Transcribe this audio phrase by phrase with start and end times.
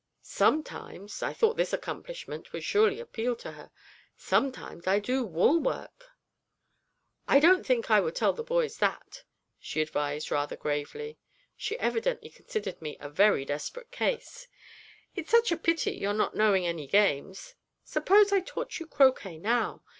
[0.23, 3.69] Sometimes' (I thought this accomplishment would surely appeal to her)
[4.17, 6.09] 'sometimes I do woolwork!'
[7.27, 9.23] 'I don't think I would tell the boys that,'
[9.59, 11.19] she advised rather gravely;
[11.55, 14.47] she evidently considered me a very desperate case.
[15.13, 17.53] 'It's such a pity, your not knowing any games.
[17.83, 19.83] Suppose I taught you croquet, now?